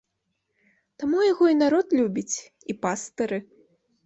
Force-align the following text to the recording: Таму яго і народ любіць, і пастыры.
Таму 1.03 1.19
яго 1.31 1.45
і 1.53 1.57
народ 1.61 1.87
любіць, 2.01 2.35
і 2.73 2.79
пастыры. 2.89 3.37